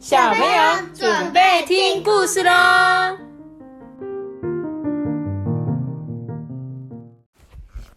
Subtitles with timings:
[0.00, 2.50] 小朋友准备听故事喽！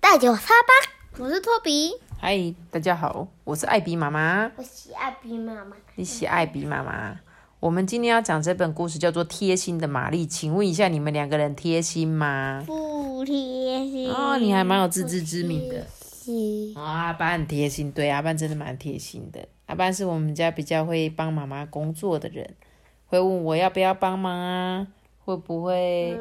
[0.01, 4.51] 大九沙巴，我是托比，嗨，大家好，我是艾比妈妈。
[4.57, 5.77] 我是艾比妈妈。
[5.95, 7.17] 你喜艾比妈妈？
[7.61, 12.61] 我们今天要讲这本故事叫做《贴心的玛丽》，请问一下，你们两个人贴心吗？
[12.67, 13.33] 不贴
[13.89, 15.87] 心哦，你还蛮有自知之明的。
[16.25, 16.31] 是
[16.75, 19.47] 哦，阿班很贴心，对，阿班真的蛮贴心的。
[19.73, 22.47] 阿班是我们家比较会帮妈妈工作的人，
[23.07, 24.85] 会问我要不要帮忙啊，
[25.25, 26.15] 会不会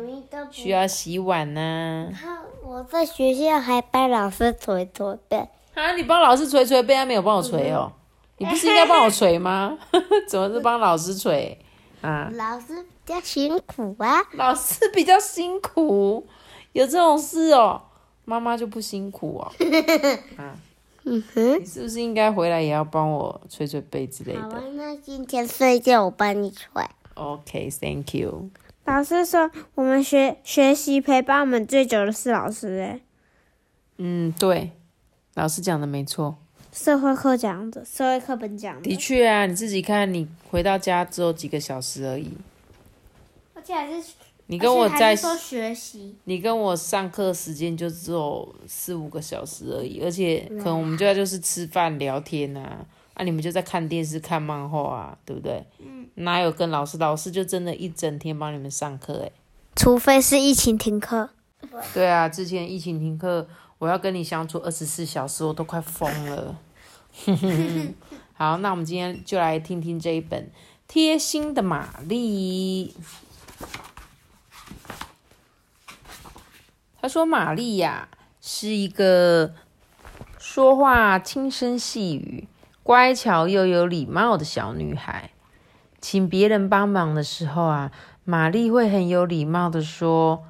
[0.50, 5.36] 需要洗碗呢、看我在学校还帮老师捶捶背，
[5.74, 7.92] 啊，你帮老师捶捶背，他没有帮我捶哦。
[8.38, 9.76] 你不是应该帮我捶吗？
[10.26, 11.58] 怎么是帮老师捶
[12.00, 12.30] 啊？
[12.32, 14.22] 老师比较辛苦啊。
[14.32, 16.26] 老师比较辛苦，
[16.72, 17.82] 有这种事哦。
[18.24, 19.52] 妈妈就不辛苦哦。
[20.38, 20.56] 啊，
[21.04, 26.88] 嗯哼，你是不是应该回来也要帮我捶捶背之类的好啊，那今天睡觉我帮你捶。
[27.14, 28.50] ？OK，Thank、you。
[28.84, 33.00] 老师说，我们学学习陪伴我们最久的是老师，诶，
[33.98, 34.72] 嗯，对，
[35.34, 36.36] 老师讲的没错。
[36.72, 42.30] 社会课讲的，社会课本讲的的，确啊，你自己看，你回到家只有几个小时而已。
[43.54, 44.14] 而且还是
[44.52, 55.64] 你跟我在说学习，你跟我上课时间就只有四五个小时而已，而且可能我们就在就是吃饭聊天啊，啊，你们就在看电视、看漫画啊，对不对？
[55.78, 56.06] 嗯。
[56.16, 56.98] 哪有跟老师？
[56.98, 59.32] 老师就真的一整天帮你们上课诶、
[59.74, 61.30] 除非是疫情停课。
[61.94, 66.58] 对啊，之前疫情停课，我要跟你相处二十四小时，我都快疯了。
[68.34, 70.42] 好，那我们今天就来听听这一本
[70.86, 72.88] 《贴心的玛丽》。
[77.02, 78.08] 他说：“玛丽呀，
[78.40, 79.52] 是一个
[80.38, 82.46] 说话轻声细语、
[82.84, 85.30] 乖巧又有礼貌的小女孩。
[86.00, 87.90] 请别人帮忙的时候啊，
[88.22, 90.44] 玛丽会很有礼貌的说：‘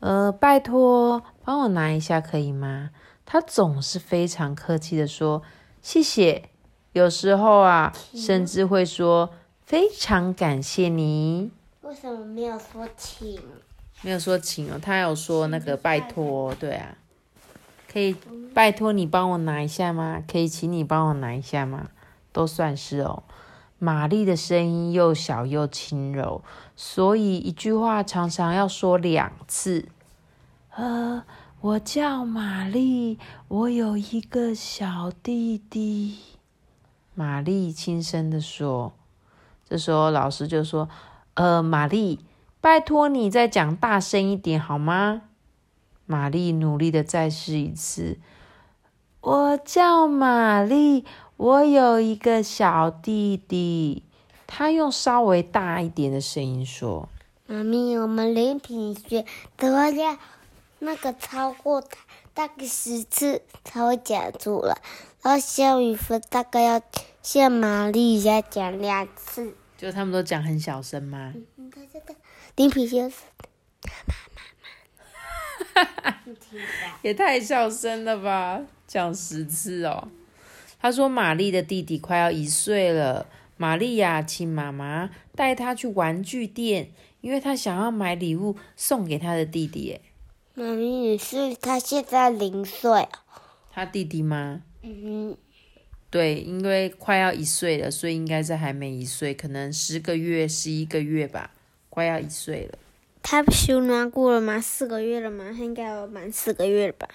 [0.00, 2.90] 呃，拜托，帮我拿一下可以吗？’
[3.24, 5.42] 她总是非常客气的说
[5.80, 6.48] ：‘谢谢。’
[6.94, 9.30] 有时候啊，甚至会说
[9.64, 13.40] ：‘非常感谢你。’为什么没有说请？
[14.02, 16.96] 没有说请哦，他有说那个拜托，对啊，
[17.90, 18.14] 可以
[18.52, 20.22] 拜托你帮我拿一下吗？
[20.30, 21.88] 可以请你帮我拿一下吗？
[22.32, 23.22] 都算是哦。
[23.78, 26.42] 玛丽的声音又小又轻柔，
[26.76, 29.88] 所以一句话常常要说两次。
[30.74, 31.24] 呃，
[31.60, 36.18] 我叫玛丽，我有一个小弟弟。
[37.14, 38.92] 玛丽轻声的说。
[39.68, 40.88] 这时候老师就说
[41.34, 42.20] ：“呃，玛丽，
[42.62, 45.22] 拜托你再讲大声一点好吗？”
[46.06, 48.18] 玛丽努力的再试一次
[49.20, 51.04] ：“我叫玛丽，
[51.36, 54.04] 我有一个小弟弟。”
[54.46, 57.08] 他用稍微大一点的声音说
[57.46, 59.24] 妈咪，我们连品学
[59.56, 60.18] 都要
[60.78, 61.88] 那个超过大
[62.34, 64.76] 大概十次才会讲出来，
[65.22, 66.82] 然后小雨芬大概要
[67.22, 69.54] 像玛丽要讲两次。
[69.82, 72.14] ：“就他们都讲很小声吗？”嗯，对对对，
[72.54, 73.16] 林品学是
[77.02, 80.06] 也太小声了吧，讲十次哦。
[80.78, 83.26] 他说玛丽的弟弟快要一岁了，
[83.56, 89.80] 玛丽呀，请妈妈带他去玩具店，因为他想要买礼物送给他的弟弟。
[89.80, 90.00] 耶，
[90.54, 93.08] 妈咪，你是他现在零岁哦。
[93.72, 94.62] 他弟弟吗？
[94.82, 95.36] 嗯，
[96.12, 101.50] 对，因为快要一岁了，所以应该是还没一岁，可能十个月、十一个月吧，
[101.88, 102.78] 快要一岁了。
[103.22, 104.60] 他休暖过了吗？
[104.60, 105.46] 四个月了吗？
[105.56, 107.08] 他应该有满四个月了吧？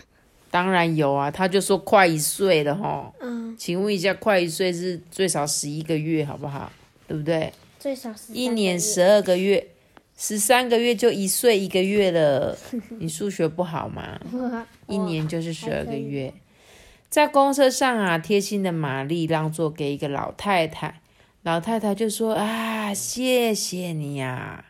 [0.49, 3.13] 当然有啊，他就说快一岁了哈。
[3.19, 6.71] 嗯，请问一下，快一岁是最少十一个月，好不好？
[7.07, 7.53] 对不对？
[7.77, 9.67] 最少是一年十二个月，
[10.17, 12.57] 十三个月就一岁一个月了。
[12.97, 14.19] 你数学不好吗？
[14.87, 16.33] 一年就是十二个月。
[17.09, 21.01] 在公车上啊，贴心的玛丽让座给一个老太太，
[21.41, 24.65] 老太太就说：“啊，谢谢你呀、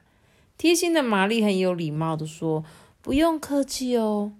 [0.58, 2.64] 贴心的玛丽很有礼貌的说
[3.02, 4.34] ：“不用客气哦。”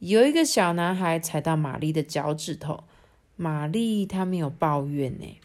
[0.00, 2.84] 有一个小男孩踩到玛丽的脚趾头，
[3.36, 5.38] 玛丽她没有抱怨呢。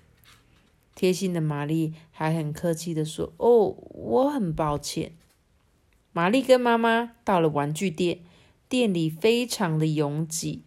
[0.96, 5.12] 贴心的玛丽还很客气的说：“哦，我很抱歉。”
[6.12, 8.20] 玛丽跟妈妈到了玩具店，
[8.70, 10.64] 店里非常的拥挤，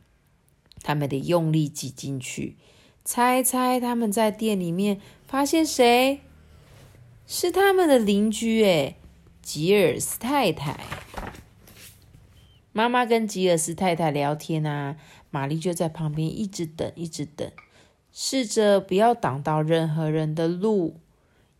[0.89, 2.57] 他们得用力挤进去。
[3.05, 6.21] 猜猜他们在店里面发现谁？
[7.27, 8.97] 是他们的邻居诶，
[9.43, 10.81] 吉尔斯太太。
[12.73, 14.97] 妈妈跟吉尔斯太太聊天啊，
[15.31, 17.53] 玛丽就在旁边一直等，一直等，
[18.11, 20.97] 试着不要挡到任何人的路。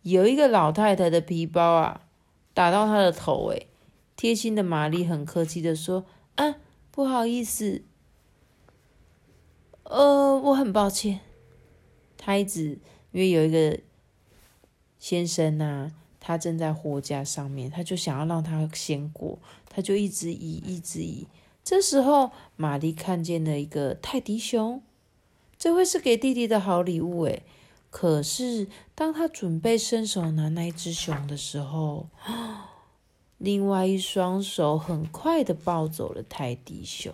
[0.01, 2.01] 有一个老太太的皮包啊，
[2.55, 3.49] 打到她的头。
[3.49, 3.67] 诶
[4.15, 6.05] 贴心的玛丽很客气的说
[6.35, 6.55] ：“啊，
[6.89, 7.83] 不好意思，
[9.89, 11.19] 呃，我很抱歉。”
[12.17, 12.79] 他一直
[13.11, 13.79] 因为有一个
[14.99, 19.39] 先生呐，他正在货架上面，他就想要让他先过，
[19.69, 21.27] 他就一直移，一直移。
[21.63, 24.81] 这时候，玛丽看见了一个泰迪熊，
[25.57, 27.43] 这会是给弟弟的好礼物诶
[27.89, 32.07] 可是，当他准备伸手拿那一只熊的时候，
[33.37, 37.13] 另外一双手很快的抱走了泰迪熊。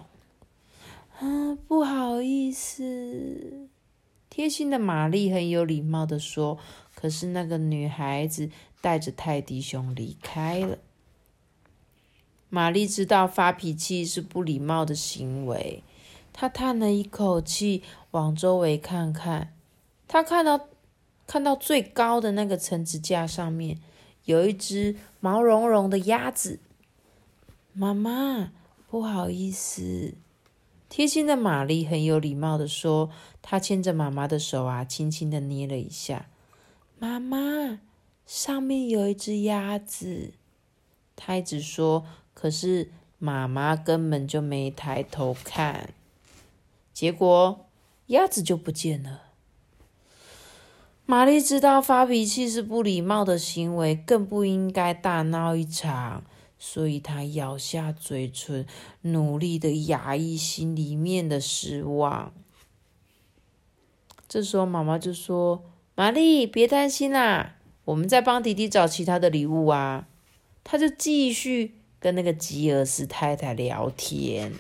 [1.20, 3.70] 啊，不好意思，
[4.30, 6.58] 贴心的玛丽很有礼貌的说。
[6.94, 8.50] 可是那个女孩子
[8.82, 10.78] 带着泰迪熊离开了。
[12.50, 15.84] 玛丽知道发脾气是不礼貌的行为，
[16.32, 19.54] 她叹了一口气，往周围看看。
[20.08, 20.68] 她看到，
[21.28, 23.80] 看到最高的那个层子架上面
[24.24, 26.60] 有一只毛茸茸的鸭子。
[27.74, 28.52] 妈妈，
[28.90, 30.14] 不好意思，
[30.96, 33.10] 贴心的玛丽很有礼貌的说，
[33.42, 36.28] 她牵着妈妈的手啊，轻轻的捏了一下。
[36.98, 37.82] 妈妈，
[38.26, 40.32] 上面有一只鸭子。
[41.18, 45.94] 她一直说，可是妈妈根本就没抬头看，
[46.94, 47.66] 结果
[48.06, 49.24] 鸭子就不见了。
[51.06, 56.24] 玛丽知道发脾气是不礼貌的行为，更不应该大闹一场，
[56.68, 58.66] 所以他咬下嘴唇，
[59.02, 62.34] 努力的压抑心里面的失望。
[64.28, 65.64] 这时候，妈妈就说
[65.94, 70.08] ：“玛丽，别担心啦，我们在帮弟弟找其他的礼物啊。”
[70.66, 74.52] 他就继续跟那个吉尔斯太太聊天。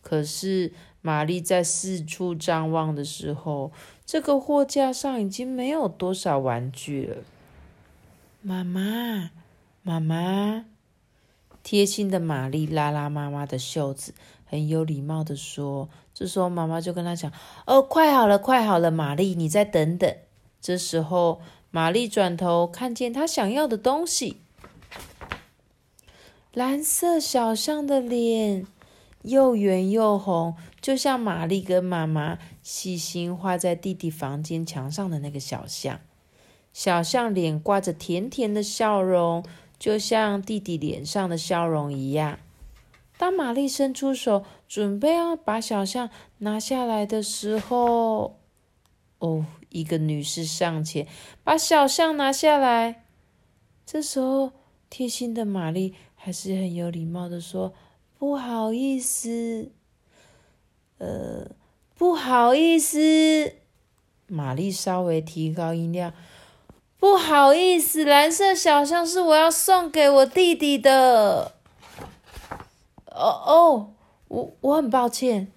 [0.00, 0.72] 可是，
[1.02, 3.70] 玛丽在四处张望的时候，
[4.06, 7.16] 这个货架上已经没有多少玩具了。
[8.40, 9.30] 妈妈，
[9.82, 10.64] 妈妈，
[11.64, 14.14] 贴心的玛丽拉拉妈妈的袖子，
[14.44, 17.32] 很有礼貌的说：“这时候妈妈就跟她讲，
[17.66, 20.16] 哦，快好了，快好了，玛丽，你再等等。”
[20.62, 21.40] 这时候，
[21.72, 24.36] 玛丽转头看见她想要的东西，
[26.52, 28.66] 蓝色小象的脸。
[29.22, 36.00] 又圆又红，就像玛丽跟妈妈细心画在弟弟房间墙上的那个小象。
[36.72, 39.44] 小象脸挂着甜甜的笑容，
[39.82, 42.38] 就像弟弟脸上的笑容一样。
[43.18, 46.08] 当玛丽伸出手准备要把小象
[46.38, 48.38] 拿下来的时候，
[49.18, 51.08] 哦，一个女士上前
[51.42, 53.06] 把小象拿下来。
[53.84, 54.52] 这时候，
[54.88, 57.74] 贴心的玛丽还是很有礼貌的说。
[58.16, 59.72] 不好意思，
[60.98, 61.50] 呃，
[61.96, 63.54] 不好意思，
[64.28, 66.14] 玛丽稍微提高音量。
[67.02, 71.52] 不好意思，蓝色小象是我要送给我弟弟的。
[73.06, 73.92] 哦哦，
[74.28, 75.50] 我我很抱歉。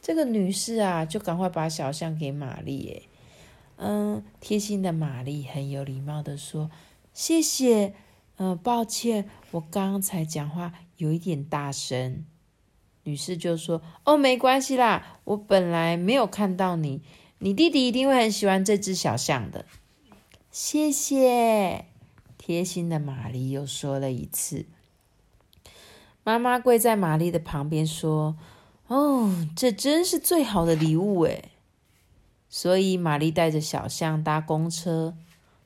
[0.00, 3.08] 这个女士啊，就赶快把小象给玛丽。
[3.78, 6.70] 嗯，贴心的玛丽很有礼貌的说
[7.12, 7.92] ：“谢谢。”
[8.38, 10.72] 嗯，抱歉，我刚才讲话。
[10.98, 12.24] 有一点大声，
[13.02, 17.02] 女士就说：“哦，没关系啦，我本来没有看到你，
[17.38, 19.64] 你弟弟一定会很喜欢这只小象的。”
[20.56, 21.86] 谢谢，
[22.38, 24.66] 贴心的玛丽又说了一次。
[26.22, 28.36] 妈妈跪在玛丽的旁边说
[28.86, 31.50] ：“哦，这真是最好的礼物诶。”
[32.48, 35.16] 所以玛丽带着小象搭公车。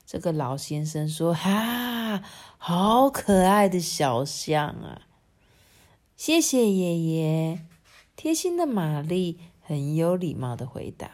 [0.06, 2.22] 这个老先生说：“哈，
[2.56, 5.02] 好可爱的小象啊！”
[6.16, 7.60] 谢谢爷爷，
[8.16, 11.10] 贴心的玛丽很有礼貌的回答。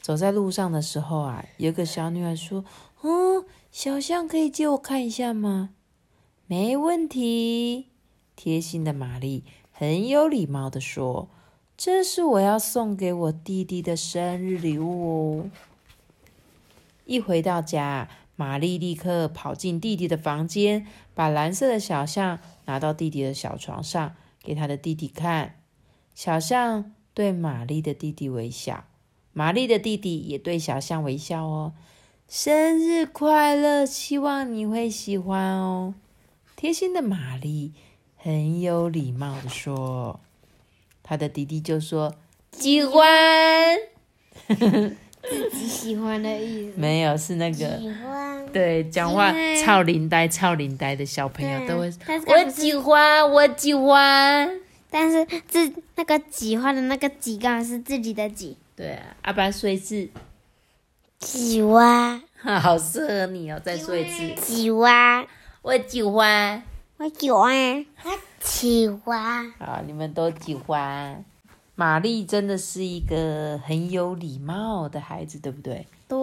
[0.00, 2.64] 走在路上的时候啊，有个小女孩说
[3.02, 5.70] ：“嗯，小象可以借我看一下吗？”
[6.46, 7.90] 没问题，
[8.34, 11.28] 贴心的玛丽很有礼貌的说
[11.76, 15.50] ：“这是我要送给我弟弟的生日礼物哦。”
[17.04, 18.08] 一回到家。
[18.36, 25.56] 玛丽立刻跑进弟弟的房间，把蓝色的小象拿到弟弟的小床上，给他的弟弟看。
[26.14, 28.84] 小象对玛丽的弟弟微笑，
[29.32, 31.72] 玛丽的弟弟也对小象微笑哦。
[32.28, 33.84] 生日快乐！
[33.84, 35.94] 希望你会喜欢哦。
[36.56, 37.72] 贴心的玛丽
[38.16, 40.20] 很有礼貌的说，
[41.02, 42.14] 他的弟弟就说
[42.52, 43.78] 喜欢。
[45.22, 49.32] 自己喜欢的意思没有，是那个喜欢对讲话
[49.62, 51.92] 超灵呆、超灵呆的小朋友都会。
[52.26, 54.50] 我喜欢，我喜欢。
[54.88, 58.56] 但是自那个喜欢的那个“喜”刚好是自己的“喜”。
[58.80, 60.08] 对啊，阿爸说一次
[61.18, 62.22] 喜欢，
[62.62, 63.60] 好适合你哦！
[63.62, 65.26] 再说一次，喜欢，
[65.60, 66.62] 我喜欢。
[66.96, 67.84] 我喜欢，
[68.40, 69.52] 喜欢。
[69.58, 71.22] 好，你们都喜欢。
[71.74, 75.86] 玛丽真的是一个很有礼貌的孩子，对不对？
[76.08, 76.18] 对，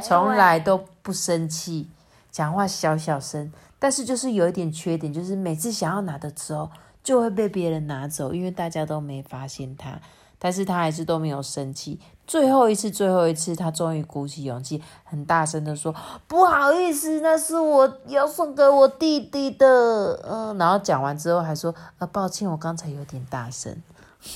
[0.00, 1.88] 从来都不生气，
[2.30, 6.70] 讲话小小声，但是就是有一点缺点，就是每次想要拿的时候
[7.02, 10.00] 就会被别人拿走，因为大家都没发现他，
[10.46, 11.98] 但是他还是都没有生气。
[12.24, 15.92] 最后一次，最后一次，他终于鼓起勇气，很大声的说
[16.28, 23.76] ：“不好意思，那是我要送给我弟弟的。”嗯，然后讲完之后还说：“呃，抱歉，我刚才有点大声。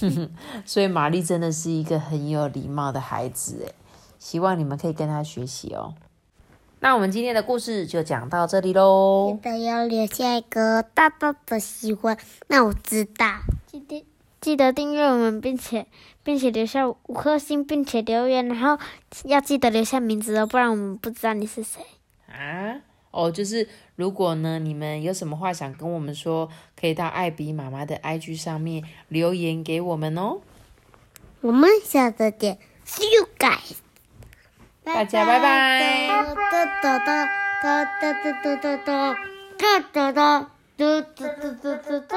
[0.66, 3.72] ”所以玛丽真的是一个很有礼貌的孩子，诶，
[4.18, 5.94] 希望你们可以跟他学习哦。
[6.80, 9.32] 那我们今天的故事就讲到这里喽。
[9.32, 13.26] 记得要留下一个大大的喜欢，那我知道。
[13.68, 14.02] 今天
[14.40, 15.86] 记得订阅我们，并且
[16.22, 18.78] 并且留下五颗星，并且留言，然后
[19.24, 21.82] 要记得留下名字哦，不然我们不知道你是谁。
[22.26, 22.80] 啊，
[23.10, 30.40] 哦，就是如果呢，你们有什么话想跟我们说，可以到艾比妈妈的 IG 上面留言给我们哦。
[31.42, 33.76] 我们下次见，See you guys。
[34.82, 36.08] 大家拜拜。
[36.08, 37.24] 哒哒哒哒
[37.62, 39.10] 哒哒哒哒哒哒
[39.56, 40.40] 哒哒哒哒
[40.76, 42.16] 哒哒哒哒哒。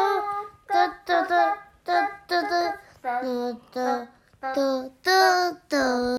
[0.66, 3.22] 哒哒哒哒哒哒哒哒
[3.74, 4.08] 哒
[4.40, 6.04] 哒哒哒。